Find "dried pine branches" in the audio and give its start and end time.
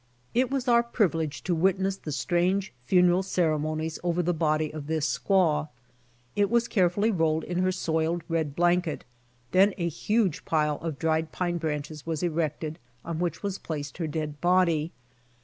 10.97-12.03